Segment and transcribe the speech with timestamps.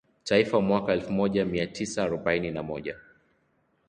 [0.23, 2.95] taifa Mwaka elfumoja miatisa arobaini na moja